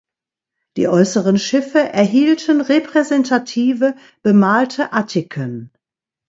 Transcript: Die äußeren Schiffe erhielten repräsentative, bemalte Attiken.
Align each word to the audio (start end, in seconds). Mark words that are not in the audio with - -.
Die 0.77 0.87
äußeren 0.87 1.37
Schiffe 1.37 1.77
erhielten 1.77 2.59
repräsentative, 2.61 3.95
bemalte 4.23 4.93
Attiken. 4.93 5.71